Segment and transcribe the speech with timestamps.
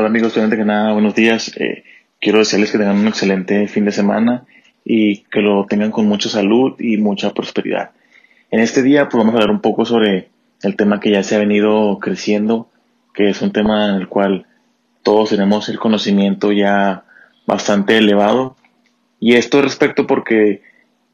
[0.00, 1.54] Hola amigos, estudiantes que nada, buenos días.
[1.58, 1.84] Eh,
[2.22, 4.46] quiero desearles que tengan un excelente fin de semana
[4.82, 7.90] y que lo tengan con mucha salud y mucha prosperidad.
[8.50, 10.30] En este día pues vamos a hablar un poco sobre
[10.62, 12.70] el tema que ya se ha venido creciendo,
[13.12, 14.46] que es un tema en el cual
[15.02, 17.04] todos tenemos el conocimiento ya
[17.44, 18.56] bastante elevado.
[19.18, 20.62] Y esto respecto porque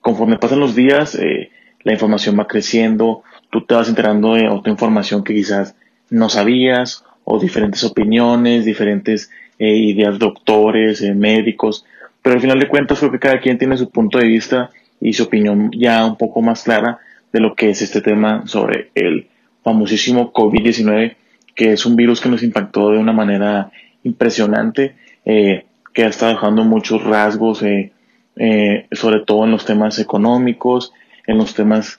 [0.01, 1.51] conforme pasan los días, eh,
[1.83, 5.75] la información va creciendo, tú te vas enterando de otra información que quizás
[6.09, 11.85] no sabías o diferentes opiniones, diferentes eh, ideas doctores, eh, médicos,
[12.23, 15.13] pero al final de cuentas creo que cada quien tiene su punto de vista y
[15.13, 17.01] su opinión ya un poco más clara
[17.33, 19.27] de lo que es este tema sobre el
[19.65, 21.17] famosísimo COVID-19,
[21.57, 23.73] que es un virus que nos impactó de una manera
[24.05, 30.93] impresionante, eh, que ha estado dejando muchos rasgos, sobre todo en los temas económicos,
[31.27, 31.99] en los temas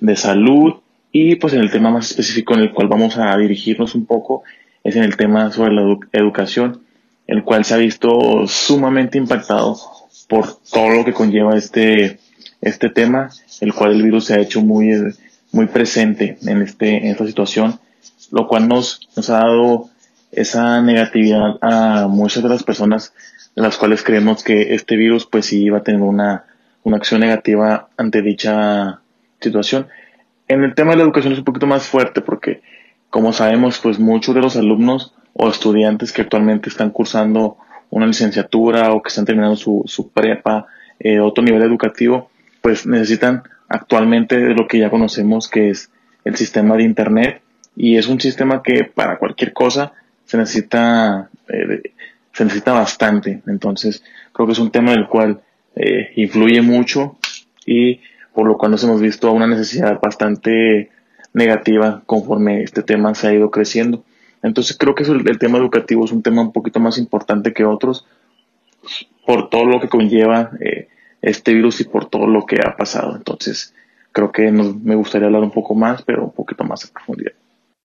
[0.00, 0.74] de salud
[1.12, 4.42] y pues en el tema más específico en el cual vamos a dirigirnos un poco
[4.86, 5.82] es en el tema sobre la
[6.12, 6.82] educación,
[7.26, 9.76] el cual se ha visto sumamente impactado
[10.28, 12.20] por todo lo que conlleva este,
[12.60, 14.92] este tema, el cual el virus se ha hecho muy,
[15.50, 17.80] muy presente en, este, en esta situación,
[18.30, 19.90] lo cual nos, nos ha dado
[20.30, 23.12] esa negatividad a muchas de las personas
[23.56, 26.44] las cuales creemos que este virus pues sí iba a tener una,
[26.84, 29.00] una acción negativa ante dicha
[29.40, 29.88] situación.
[30.46, 32.60] En el tema de la educación es un poquito más fuerte porque
[33.10, 37.58] como sabemos, pues muchos de los alumnos o estudiantes que actualmente están cursando
[37.90, 40.66] una licenciatura o que están terminando su, su prepa,
[40.98, 42.30] eh, otro nivel educativo,
[42.62, 45.90] pues necesitan actualmente de lo que ya conocemos que es
[46.24, 47.42] el sistema de Internet
[47.76, 49.92] y es un sistema que para cualquier cosa
[50.24, 51.92] se necesita, eh,
[52.32, 53.42] se necesita bastante.
[53.46, 55.40] Entonces creo que es un tema del cual
[55.74, 57.18] eh, influye mucho
[57.64, 58.00] y
[58.32, 60.90] por lo cual nos hemos visto una necesidad bastante
[61.36, 64.02] negativa conforme este tema se ha ido creciendo.
[64.42, 68.06] Entonces creo que el, tema educativo es un tema un poquito más importante que otros
[69.26, 70.88] por todo lo que conlleva eh,
[71.20, 73.14] este virus y por todo lo que ha pasado.
[73.14, 73.74] Entonces
[74.12, 77.32] creo que me gustaría hablar un poco más, pero un poquito más a profundidad.